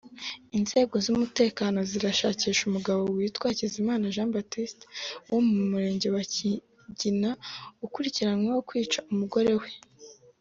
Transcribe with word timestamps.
Inzego 0.57 0.95
z’umutekano 1.05 1.77
zirashakisha 1.89 2.61
umugabo 2.65 3.01
witwa 3.17 3.47
Hakuzimana 3.51 4.13
Jean 4.15 4.29
Baptiste 4.35 4.83
wo 5.29 5.37
mu 5.47 5.53
Murenge 5.71 6.07
wa 6.15 6.23
Kigina 6.33 7.29
ukurikiranyweho 7.85 8.59
kwica 8.69 8.99
umugore 9.13 9.53
we 9.61 9.69